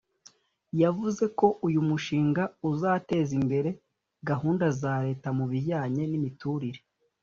[0.81, 3.69] yavuze ko uyu mushinga uzateza imbere
[4.29, 6.81] gahunda za Leta mu bijyanye n’imiturire